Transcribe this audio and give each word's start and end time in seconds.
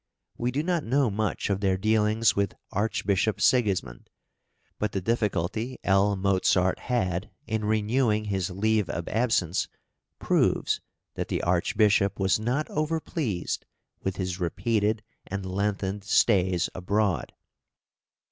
We 0.35 0.49
do 0.49 0.63
not 0.63 0.83
know 0.83 1.11
much 1.11 1.47
of 1.51 1.59
their 1.59 1.77
dealings 1.77 2.35
with 2.35 2.55
Archbishop 2.71 3.39
Sigismund; 3.39 4.09
but 4.79 4.93
the 4.93 4.99
difficulty 4.99 5.77
L. 5.83 6.15
Mozart 6.15 6.79
had 6.79 7.29
in 7.45 7.65
renewing 7.65 8.25
his 8.25 8.49
leave 8.49 8.89
of 8.89 9.07
absence 9.07 9.67
proves 10.17 10.81
that 11.13 11.27
the 11.27 11.43
Archbishop 11.43 12.19
was 12.19 12.39
not 12.39 12.67
overpleased 12.69 13.59
with 14.01 14.15
his 14.15 14.39
repeated 14.39 15.03
and 15.27 15.45
lengthened 15.45 16.03
stays 16.03 16.67
abroad. 16.73 17.33